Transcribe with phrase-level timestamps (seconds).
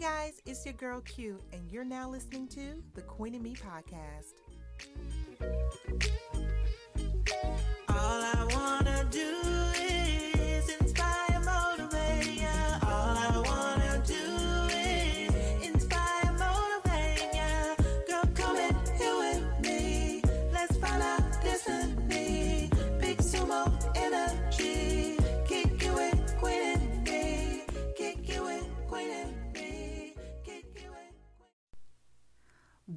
[0.00, 4.32] guys, it's your girl Q, and you're now listening to the Queen In Me podcast.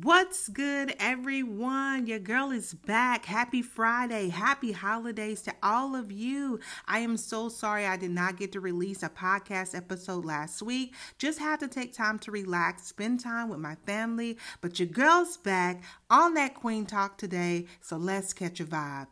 [0.03, 2.07] What's good, everyone?
[2.07, 3.23] Your girl is back.
[3.23, 4.27] Happy Friday.
[4.27, 6.59] Happy holidays to all of you.
[6.85, 10.94] I am so sorry I did not get to release a podcast episode last week.
[11.17, 14.38] Just had to take time to relax, spend time with my family.
[14.59, 17.67] But your girl's back on that Queen Talk today.
[17.80, 19.08] So let's catch a vibe.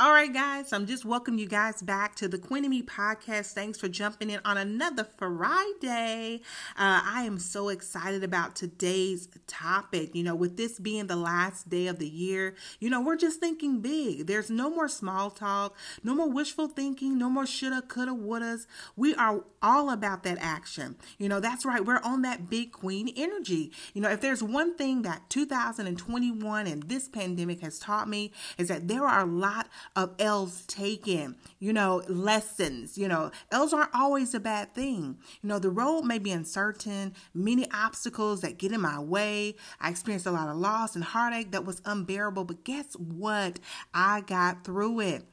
[0.00, 3.52] All right, guys, I'm just welcoming you guys back to the Queen In Me podcast.
[3.52, 6.40] Thanks for jumping in on another Friday.
[6.76, 10.14] Uh, I am so excited about today's topic.
[10.14, 13.40] You know, with this being the last day of the year, you know, we're just
[13.40, 14.28] thinking big.
[14.28, 15.74] There's no more small talk,
[16.04, 18.68] no more wishful thinking, no more shoulda, coulda, wouldas.
[18.94, 20.94] We are all about that action.
[21.18, 21.84] You know, that's right.
[21.84, 23.72] We're on that big queen energy.
[23.94, 28.68] You know, if there's one thing that 2021 and this pandemic has taught me is
[28.68, 32.96] that there are a lot of L's taken, you know, lessons.
[32.98, 35.18] You know, L's aren't always a bad thing.
[35.42, 39.56] You know, the road may be uncertain, many obstacles that get in my way.
[39.80, 43.58] I experienced a lot of loss and heartache that was unbearable, but guess what?
[43.94, 45.24] I got through it.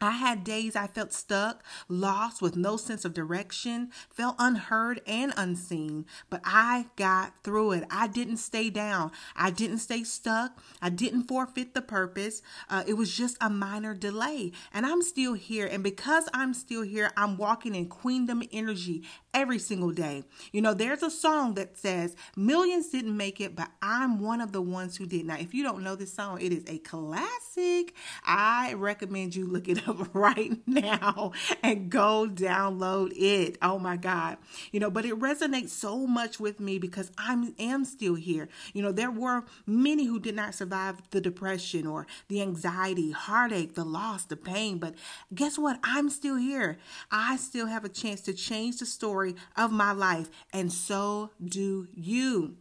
[0.00, 5.34] I had days I felt stuck, lost with no sense of direction, felt unheard and
[5.36, 7.84] unseen, but I got through it.
[7.90, 9.12] I didn't stay down.
[9.36, 10.58] I didn't stay stuck.
[10.80, 12.40] I didn't forfeit the purpose.
[12.70, 15.66] Uh, it was just a minor delay, and I'm still here.
[15.66, 19.02] And because I'm still here, I'm walking in queendom energy
[19.34, 20.24] every single day.
[20.52, 24.52] You know, there's a song that says, Millions didn't make it, but I'm one of
[24.52, 25.26] the ones who did.
[25.26, 27.94] Now, if you don't know this song, it is a classic.
[28.24, 33.58] I recommend you look it up right now and go download it.
[33.62, 34.38] Oh my God.
[34.72, 38.48] You know, but it resonates so much with me because I am still here.
[38.72, 43.74] You know, there were many who did not survive the depression or the anxiety, heartache,
[43.74, 44.78] the loss, the pain.
[44.78, 44.94] But
[45.34, 45.78] guess what?
[45.82, 46.78] I'm still here.
[47.10, 51.88] I still have a chance to change the story of my life, and so do
[51.94, 52.56] you.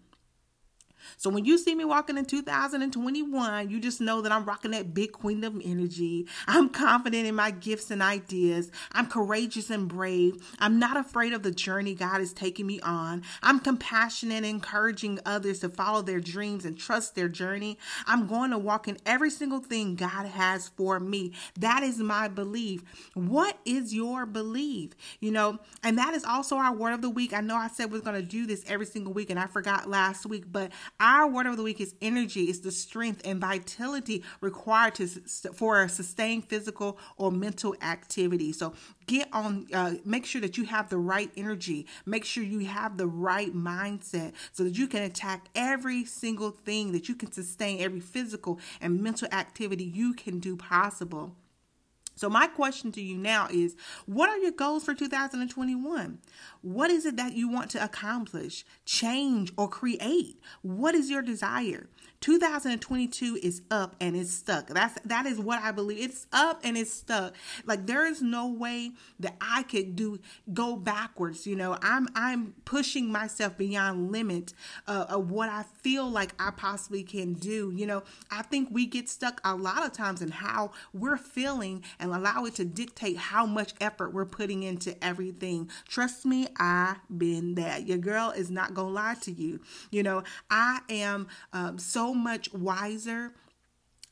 [1.17, 4.93] So when you see me walking in 2021, you just know that I'm rocking that
[4.93, 6.27] big queendom energy.
[6.47, 8.71] I'm confident in my gifts and ideas.
[8.91, 10.35] I'm courageous and brave.
[10.59, 13.23] I'm not afraid of the journey God is taking me on.
[13.43, 17.77] I'm compassionate, encouraging others to follow their dreams and trust their journey.
[18.05, 21.33] I'm going to walk in every single thing God has for me.
[21.59, 22.83] That is my belief.
[23.13, 24.91] What is your belief?
[25.19, 27.33] You know, and that is also our word of the week.
[27.33, 29.89] I know I said we're going to do this every single week and I forgot
[29.89, 32.45] last week, but our word of the week is energy.
[32.45, 35.07] It's the strength and vitality required to
[35.53, 38.51] for a sustained physical or mental activity.
[38.51, 38.73] So
[39.07, 39.67] get on.
[39.73, 41.85] Uh, make sure that you have the right energy.
[42.05, 46.91] Make sure you have the right mindset so that you can attack every single thing
[46.91, 51.35] that you can sustain, every physical and mental activity you can do possible.
[52.19, 56.19] So, my question to you now is what are your goals for 2021?
[56.61, 60.37] What is it that you want to accomplish, change, or create?
[60.61, 61.87] What is your desire?
[62.21, 64.67] 2022 is up and it's stuck.
[64.67, 66.03] That's that is what I believe.
[66.03, 67.33] It's up and it's stuck.
[67.65, 70.19] Like there is no way that I could do
[70.53, 71.47] go backwards.
[71.47, 74.53] You know, I'm I'm pushing myself beyond limit
[74.87, 77.71] uh, of what I feel like I possibly can do.
[77.73, 81.83] You know, I think we get stuck a lot of times in how we're feeling
[81.99, 85.69] and allow it to dictate how much effort we're putting into everything.
[85.87, 87.87] Trust me, I've been that.
[87.87, 89.59] Your girl is not gonna lie to you.
[89.91, 93.33] You know, I am um, so much wiser.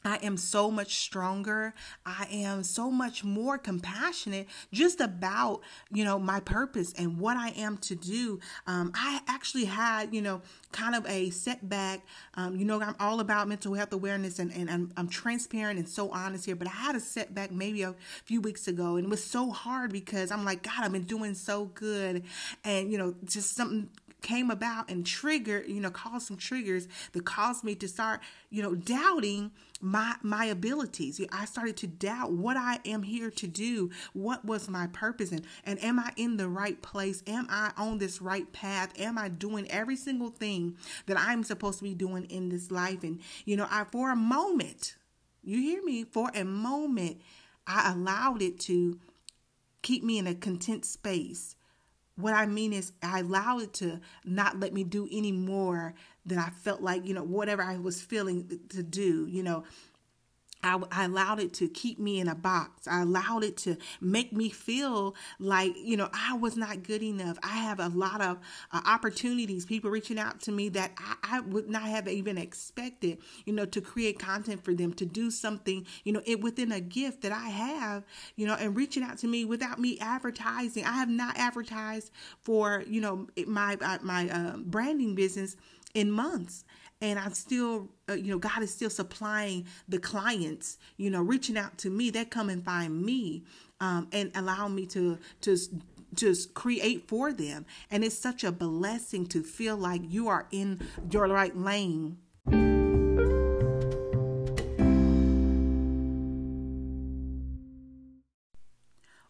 [0.08, 1.74] I am so much stronger.
[2.06, 5.60] I am so much more compassionate just about,
[5.92, 8.40] you know, my purpose and what I am to do.
[8.68, 12.06] Um, I actually had, you know, kind of a setback.
[12.36, 15.90] Um, you know, I'm all about mental health awareness and, and I'm, I'm transparent and
[15.90, 17.94] so honest here, but I had a setback maybe a
[18.24, 21.34] few weeks ago and it was so hard because I'm like, God, I've been doing
[21.34, 22.24] so good.
[22.64, 23.90] And, you know, just something
[24.22, 28.20] came about and triggered, you know, caused some triggers that caused me to start,
[28.50, 31.22] you know, doubting my my abilities.
[31.32, 35.46] I started to doubt what I am here to do, what was my purpose and
[35.64, 37.24] and am I in the right place?
[37.28, 38.92] Am I on this right path?
[39.00, 43.04] Am I doing every single thing that I'm supposed to be doing in this life?
[43.04, 44.96] And you know, I for a moment,
[45.44, 47.22] you hear me, for a moment,
[47.68, 49.00] I allowed it to
[49.82, 51.56] keep me in a content space.
[52.18, 55.94] What I mean is, I allowed it to not let me do any more
[56.26, 59.64] than I felt like, you know, whatever I was feeling to do, you know,
[60.64, 62.88] I, I, allowed it to keep me in a box.
[62.88, 67.38] I allowed it to make me feel like, you know, I was not good enough.
[67.44, 68.40] I have a lot of
[68.72, 73.20] uh, opportunities, people reaching out to me that I, I, would not have even expected,
[73.46, 76.82] you know, to create content for them, to do something, you know, it within a
[76.82, 78.04] gift that I have,
[78.36, 80.86] you know, and reaching out to me without me advertising.
[80.86, 82.12] I have not advertised
[82.42, 85.56] for, you know, my, uh, my uh, branding business
[85.94, 86.66] in months
[87.02, 91.58] and I'm still, uh, you know, God is still supplying the clients, you know, reaching
[91.58, 92.10] out to me.
[92.10, 93.44] They come and find me
[93.80, 95.58] um, and allow me to to
[96.14, 97.66] just create for them.
[97.92, 102.18] And it's such a blessing to feel like you are in your right lane.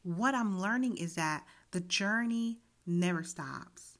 [0.03, 3.96] What I'm learning is that the journey never stops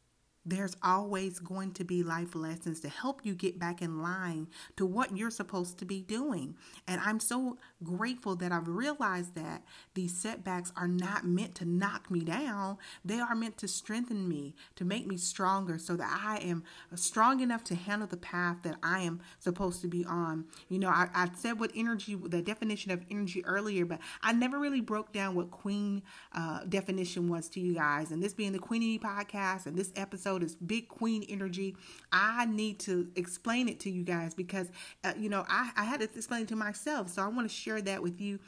[0.48, 4.48] there's always going to be life lessons to help you get back in line
[4.78, 6.56] to what you're supposed to be doing.
[6.88, 9.64] And I'm so grateful that I've realized that
[9.94, 14.56] these setbacks are not meant to knock me down, they are meant to strengthen me,
[14.78, 16.64] to make me stronger so that I am
[16.96, 20.46] strong enough to handle the path that I am supposed to be on.
[20.70, 24.60] You know, I, I said what energy, the definition of energy earlier, but I never
[24.60, 26.04] really broke down what queen
[26.34, 28.12] uh, definition was to you guys.
[28.12, 31.76] And this being the Queenie podcast and this episode this big queen energy.
[32.12, 34.70] I need to explain it to you guys because,
[35.04, 37.10] uh, you know, I, I had to explain it to myself.
[37.10, 38.40] So I want to share that with you.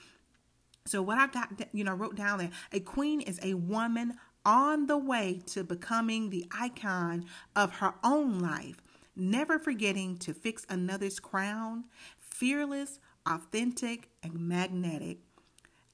[0.85, 4.15] So what I got, you know, wrote down there, a queen is a woman
[4.45, 7.25] on the way to becoming the icon
[7.55, 8.81] of her own life,
[9.15, 11.83] never forgetting to fix another's crown,
[12.17, 15.19] fearless, authentic, and magnetic.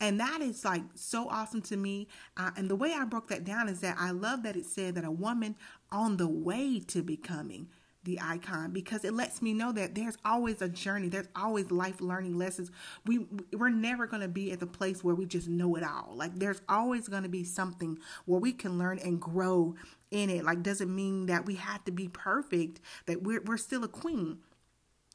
[0.05, 2.07] And that is like so awesome to me.
[2.37, 4.93] Uh, and the way I broke that down is that I love that it said
[4.93, 5.55] that a woman
[5.91, 7.69] on the way to becoming
[8.03, 11.09] the icon because it lets me know that there's always a journey.
[11.09, 12.69] There's always life learning lessons.
[13.07, 16.13] We we're never going to be at the place where we just know it all.
[16.13, 19.73] Like there's always going to be something where we can learn and grow
[20.11, 20.45] in it.
[20.45, 24.37] Like doesn't mean that we have to be perfect that we're, we're still a queen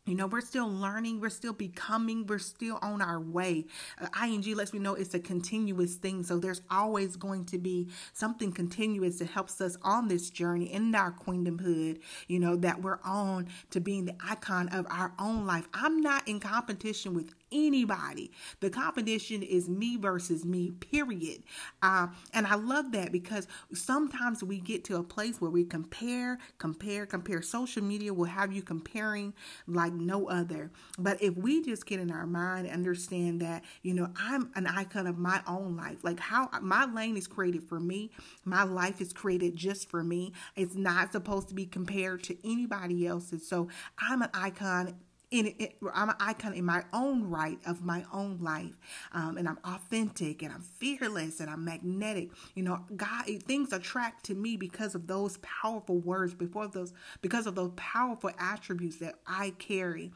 [0.06, 3.66] you know, we're still learning, we're still becoming, we're still on our way.
[4.00, 6.22] Uh, ING lets me know it's a continuous thing.
[6.22, 10.94] So there's always going to be something continuous that helps us on this journey in
[10.94, 15.68] our queendomhood, you know, that we're on to being the icon of our own life.
[15.74, 18.30] I'm not in competition with anybody.
[18.60, 21.42] The competition is me versus me, period.
[21.82, 26.38] Uh, and I love that because sometimes we get to a place where we compare,
[26.58, 27.42] compare, compare.
[27.42, 29.34] Social media will have you comparing
[29.66, 30.70] like no other.
[30.98, 35.06] But if we just get in our mind understand that, you know, I'm an icon
[35.06, 38.10] of my own life, like how my lane is created for me,
[38.44, 40.32] my life is created just for me.
[40.56, 43.46] It's not supposed to be compared to anybody else's.
[43.46, 43.68] So
[43.98, 44.96] I'm an icon
[45.30, 48.78] in it, I'm an icon in my own right of my own life,
[49.12, 52.30] um, and I'm authentic and I'm fearless and I'm magnetic.
[52.54, 56.92] You know, God, things attract to me because of those powerful words, before those,
[57.22, 60.10] because of those powerful attributes that I carry.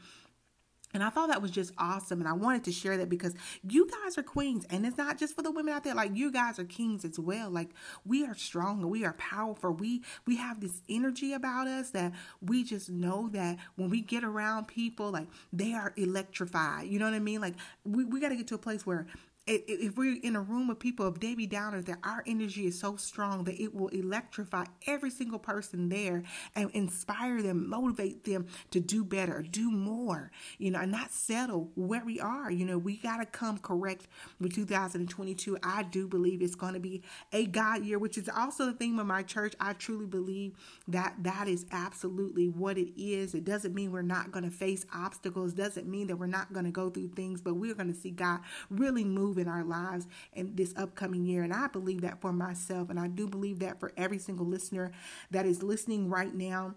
[0.95, 2.21] And I thought that was just awesome.
[2.21, 3.35] And I wanted to share that because
[3.69, 4.65] you guys are queens.
[4.69, 5.93] And it's not just for the women out there.
[5.93, 7.49] Like you guys are kings as well.
[7.49, 7.71] Like
[8.05, 9.71] we are strong we are powerful.
[9.71, 14.23] We we have this energy about us that we just know that when we get
[14.23, 16.87] around people, like they are electrified.
[16.87, 17.41] You know what I mean?
[17.41, 19.05] Like we, we gotta get to a place where
[19.47, 22.95] if we're in a room of people of Debbie Downers, that our energy is so
[22.95, 26.23] strong that it will electrify every single person there
[26.55, 31.69] and inspire them, motivate them to do better, do more, you know, and not settle
[31.75, 32.49] where we are.
[32.49, 34.07] You know, we got to come correct
[34.39, 35.59] with 2022.
[35.61, 38.97] I do believe it's going to be a God year, which is also the theme
[38.97, 39.53] of my church.
[39.59, 40.53] I truly believe
[40.87, 43.35] that that is absolutely what it is.
[43.35, 46.65] It doesn't mean we're not going to face obstacles, doesn't mean that we're not going
[46.65, 48.39] to go through things, but we're going to see God
[48.71, 51.43] really move move in our lives in this upcoming year.
[51.43, 54.91] And I believe that for myself, and I do believe that for every single listener
[55.31, 56.75] that is listening right now.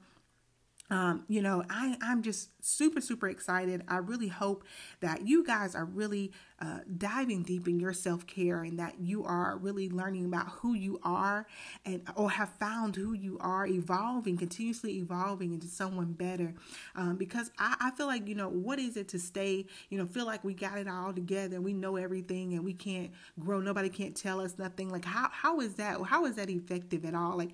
[0.91, 3.83] Um, you know, I, I'm just super, super excited.
[3.89, 4.65] I really hope
[5.01, 9.25] that you guys are really uh, diving deep in your self care and that you
[9.25, 11.47] are really learning about who you are
[11.85, 16.55] and or have found who you are, evolving, continuously evolving into someone better.
[16.97, 20.07] Um, because I, I feel like, you know, what is it to stay, you know,
[20.07, 23.89] feel like we got it all together, we know everything and we can't grow, nobody
[23.91, 24.89] can't tell us nothing.
[24.89, 26.01] Like, how, how is that?
[26.03, 27.37] How is that effective at all?
[27.37, 27.51] Like,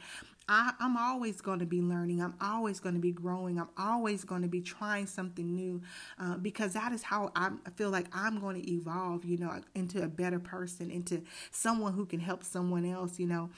[0.49, 2.21] I, am always going to be learning.
[2.21, 3.59] I'm always going to be growing.
[3.59, 5.81] I'm always going to be trying something new
[6.19, 9.61] uh, because that is how i I feel like I'm going to evolve, you know,
[9.75, 13.51] into a better person, into someone who can help someone else, you know.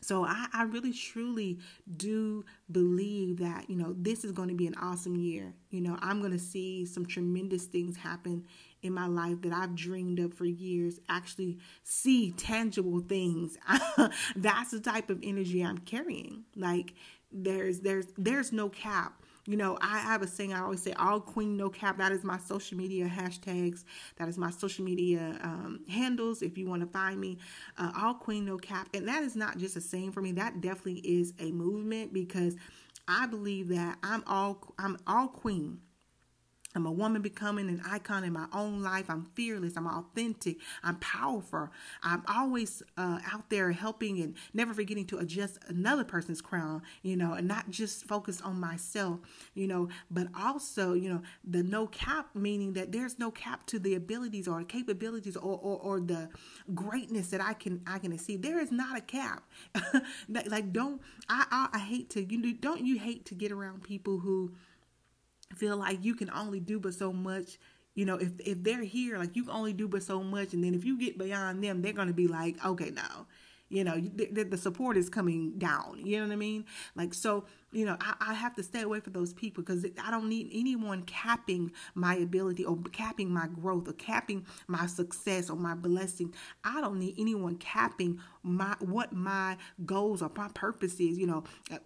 [0.00, 1.58] So I, I really truly
[1.96, 5.52] do believe that, you know, this is going to be an awesome year.
[5.70, 8.44] You know, I'm going to see some tremendous things happen
[8.82, 13.58] in my life that I've dreamed of for years actually see tangible things.
[14.36, 16.44] That's the type of energy I'm carrying.
[16.56, 16.94] Like
[17.32, 19.19] there's there's there's no cap.
[19.46, 21.98] You know, I have a saying I always say, all queen, no cap.
[21.98, 23.84] That is my social media hashtags.
[24.16, 27.38] That is my social media um, handles if you want to find me.
[27.78, 28.88] Uh, all queen, no cap.
[28.94, 30.32] And that is not just a saying for me.
[30.32, 32.56] That definitely is a movement because
[33.08, 35.80] I believe that I'm all I'm all queen
[36.74, 39.06] I'm a woman becoming an icon in my own life.
[39.08, 39.76] I'm fearless.
[39.76, 40.58] I'm authentic.
[40.84, 41.68] I'm powerful.
[42.02, 47.16] I'm always uh, out there helping and never forgetting to adjust another person's crown, you
[47.16, 49.18] know, and not just focus on myself,
[49.54, 53.80] you know, but also, you know, the no cap, meaning that there's no cap to
[53.80, 56.28] the abilities or capabilities or, or, or the
[56.72, 58.36] greatness that I can, I can see.
[58.36, 59.42] There is not a cap.
[60.28, 63.82] like, don't, I, I, I hate to, you know, don't you hate to get around
[63.82, 64.52] people who,
[65.54, 67.58] feel like you can only do but so much
[67.94, 70.62] you know if if they're here like you can only do but so much and
[70.62, 73.26] then if you get beyond them they're going to be like okay now
[73.70, 76.64] you know the, the, support is coming down you know what i mean?
[76.96, 80.10] Like so you know I, I have to stay away from those people because i
[80.10, 85.56] don't need anyone capping my ability or capping my growth or capping my success or
[85.56, 86.34] my blessing
[86.64, 91.44] i don't need anyone capping my what my goals or my purpose is you know
[91.72, 91.78] uh,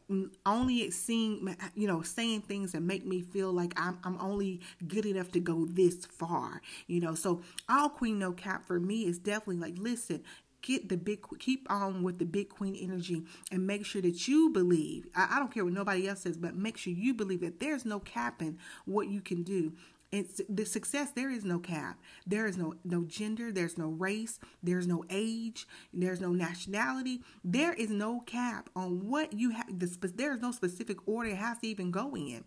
[0.47, 5.05] only seeing you know saying things that make me feel like i'm, I'm only good
[5.05, 7.15] enough to go this far you know?
[7.15, 10.23] So all queen no cap for me is definitely like listen
[10.65, 14.51] get the big keep on with the big queen energy and make sure that you
[14.51, 17.61] believe I, I, don't care what nobody else says but make sure you believe that
[17.61, 19.75] there's no capping what you can do.
[20.11, 21.99] It's the success there is no cap.
[22.27, 27.21] There is no no gender there's no race there's no age there's no nationality.
[27.45, 31.59] There is no cap on what you have the, there's no specific order it has
[31.59, 32.45] to even go in.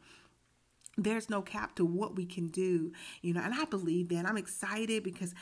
[1.00, 4.26] There's no cap to what we can do, you know, and I believe that.
[4.26, 5.36] I'm excited because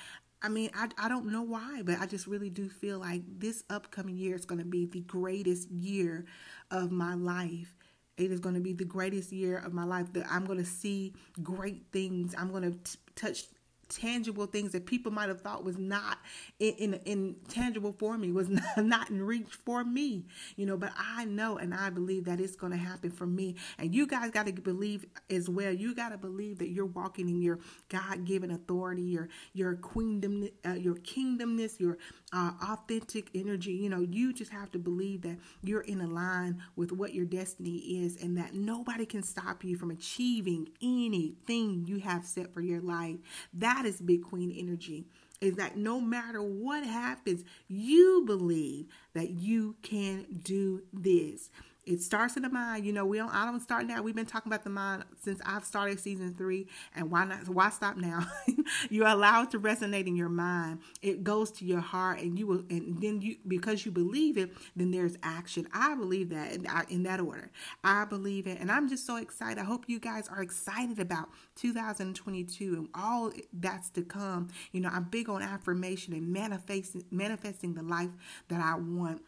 [0.46, 3.64] I mean, I, I don't know why, but I just really do feel like this
[3.72, 6.26] upcoming year is going to be the greatest year
[6.70, 7.74] of my life.
[8.16, 10.66] It is going to be the greatest year of my life that I'm going to
[10.66, 12.36] see great things.
[12.38, 13.46] I'm going to touch
[13.90, 16.20] tangible things that people might have thought was not
[16.60, 20.26] in, in, in tangible for me was not, not in reach for me
[20.56, 23.56] you know but i know and i believe that it's going to happen for me.
[23.78, 25.72] And you guys got to believe as well.
[25.72, 30.74] You got to believe that you're walking in your god-given authority your your queendom uh,
[30.74, 31.98] your kingdomness your
[32.34, 33.74] uh, authentic energy.
[33.74, 37.26] You know you just have to believe that you're in a line with what your
[37.26, 42.62] destiny is and that nobody can stop you from achieving anything you have set for
[42.62, 43.18] your life.
[43.54, 45.06] That that is big queen energy.
[45.42, 51.50] Is that no matter what happens, you believe that you can do this
[51.86, 52.86] it starts in the mind.
[52.86, 53.34] You know, we don't.
[53.34, 54.02] I don't start now.
[54.02, 57.48] We've been talking about the mind since I've started season three, and why not?
[57.48, 58.26] Why stop now?
[58.90, 60.80] you allow it to resonate in your mind.
[61.02, 62.64] It goes to your heart, and you will.
[62.70, 65.68] And then you, because you believe it, then there's action.
[65.74, 67.52] I believe that in, in that order.
[67.84, 69.60] I believe it, and I'm just so excited.
[69.60, 74.50] I hope you guys are excited about 2022 and all that's to come.
[74.72, 78.12] You know, I'm big on affirmation and manifesting manifesting the life
[78.50, 79.22] that I want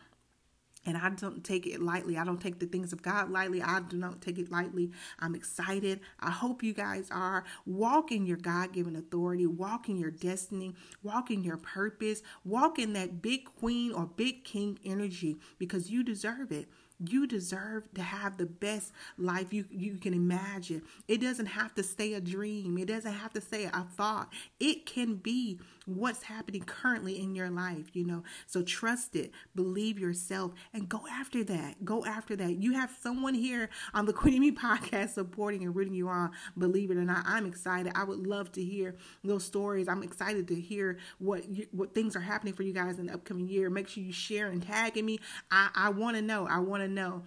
[0.87, 2.17] and I don't take it lightly.
[2.17, 3.61] I don't take the things of God lightly.
[3.61, 4.91] I do not take it lightly.
[5.19, 5.99] I'm excited.
[6.19, 7.43] I hope you guys are.
[7.65, 13.91] walking your God given authority, walking your destiny, walking your purpose, walking that big queen
[13.91, 16.69] or big king energy because you deserve it.
[16.99, 20.81] You deserve to have the best life you, you can imagine.
[21.07, 22.77] It doesn't have to stay a dream.
[22.77, 24.33] It doesn't have to stay a thought.
[24.59, 28.23] It can be what's happening currently in your life, you know.
[28.45, 31.85] So trust it, believe yourself, and go after that.
[31.85, 32.61] Go after that.
[32.61, 36.31] You have someone here on the Queen Me podcast supporting and rooting you on.
[36.57, 37.93] Believe it or not, I'm excited.
[37.95, 39.87] I would love to hear those stories.
[39.87, 43.13] I'm excited to hear what you, what things are happening for you guys in the
[43.13, 43.69] upcoming year.
[43.69, 45.19] Make sure you share and tag me.
[45.51, 46.47] I, I want to know.
[46.47, 47.23] I want to know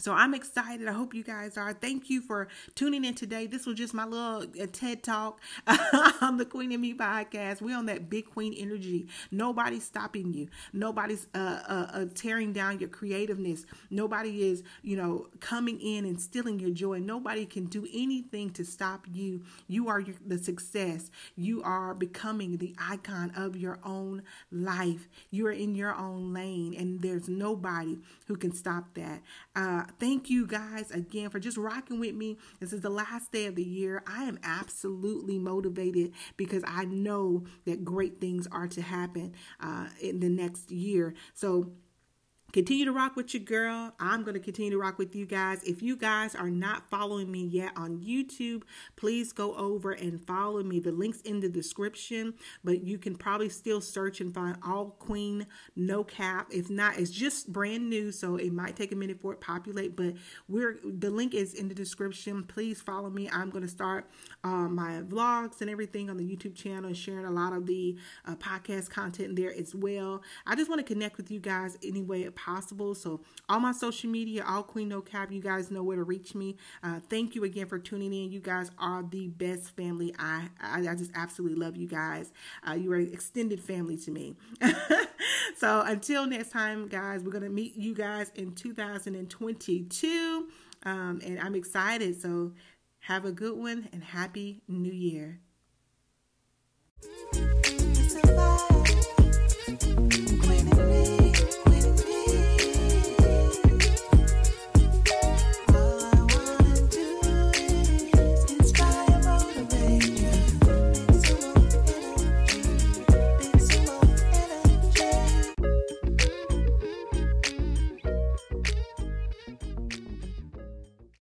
[0.00, 0.88] So I'm excited.
[0.88, 1.74] I hope you guys are.
[1.74, 3.46] Thank you for tuning in today.
[3.46, 5.40] This was just my little uh, TED talk
[6.22, 7.60] on the Queen In Me podcast.
[7.60, 9.08] We're on that big queen energy.
[9.30, 10.48] Nobody's stopping you.
[10.72, 13.66] Nobody's uh, uh, uh, tearing down your creativeness.
[13.90, 16.98] Nobody is, you know, coming in and stealing your joy.
[16.98, 19.42] Nobody can do anything to stop you.
[19.68, 21.10] You are your, the success.
[21.36, 25.08] You are becoming the icon of your own life.
[25.30, 29.20] You are in your own lane, and there's nobody who can stop that.
[29.54, 32.38] Uh, thank you guys again for just rocking with me.
[32.60, 34.02] This is the last day of the year.
[34.06, 40.20] I am absolutely motivated because I know that great things are to happen uh, in
[40.20, 41.14] the next year.
[41.34, 41.72] So,
[42.52, 43.92] Continue to rock with your girl.
[44.00, 45.62] I'm going to continue to rock with you guys.
[45.62, 48.62] If you guys are not following me yet on YouTube,
[48.96, 50.80] please go over and follow me.
[50.80, 55.46] The link's in the description, but you can probably still search and find All Queen
[55.76, 56.48] No Cap.
[56.50, 59.46] If not, it's just brand new, so it might take a minute for it to
[59.46, 60.14] populate, but
[60.48, 62.42] we're the link is in the description.
[62.42, 63.28] Please follow me.
[63.32, 64.10] I'm going to start
[64.42, 67.96] um, my vlogs and everything on the YouTube channel and sharing a lot of the
[68.26, 70.22] uh, podcast content there as well.
[70.48, 72.94] I just want to connect with you guys anyway possible.
[72.94, 76.34] So, all my social media, all Queen No Cap, you guys know where to reach
[76.34, 76.56] me.
[76.82, 78.32] Uh, thank you again for tuning in.
[78.32, 80.14] You guys are the best family.
[80.18, 82.32] I, I, I just absolutely love you guys.
[82.66, 84.36] Uh, you are extended family to me.
[85.56, 90.48] so, until next time, guys, we're going to meet you guys in 2022.
[90.84, 92.20] Um, and I'm excited.
[92.20, 92.52] So,
[93.00, 95.40] have a good one and happy new year.